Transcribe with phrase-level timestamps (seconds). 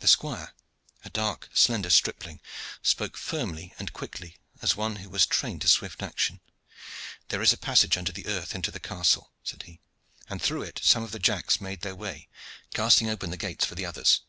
[0.00, 0.52] The squire,
[1.02, 2.42] a dark, slender stripling,
[2.82, 6.40] spoke firmly and quickly, as one who was trained to swift action.
[7.28, 9.80] "There is a passage under the earth into the castle," said he,
[10.28, 12.28] "and through it some of the Jacks made their way,
[12.74, 14.20] casting open the gates for the others.